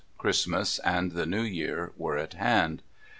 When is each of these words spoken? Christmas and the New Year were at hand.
Christmas 0.17 0.79
and 0.79 1.11
the 1.11 1.27
New 1.27 1.43
Year 1.43 1.91
were 1.95 2.17
at 2.17 2.33
hand. 2.33 2.81